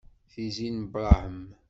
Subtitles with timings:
[0.31, 1.39] Tizi n Brahem.